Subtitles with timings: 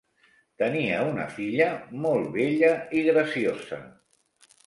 [0.61, 1.67] Tenia una filla
[2.05, 3.81] molt bella i graciosa.